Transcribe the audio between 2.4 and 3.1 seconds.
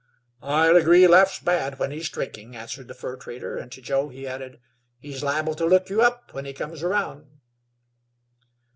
answered the